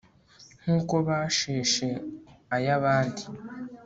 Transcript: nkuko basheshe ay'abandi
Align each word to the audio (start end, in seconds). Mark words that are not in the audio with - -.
nkuko 0.61 0.95
basheshe 1.07 1.87
ay'abandi 2.55 3.23